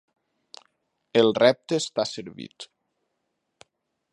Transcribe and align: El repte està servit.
El 1.21 1.29
repte 1.39 1.79
està 1.83 2.07
servit. 2.13 2.67